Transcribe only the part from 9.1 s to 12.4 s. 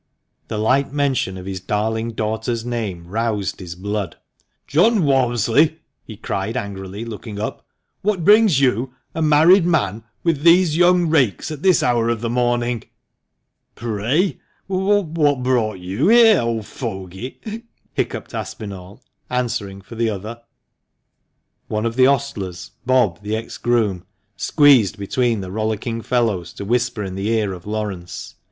a married man, with these young rakes at this hour of the